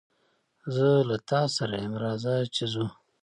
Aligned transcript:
زه 0.75 0.87
له 1.09 1.17
تاسره 1.31 1.75
ېم 1.85 1.93
رازه 2.03 2.35
چې 2.55 2.63
ځو 2.73 2.85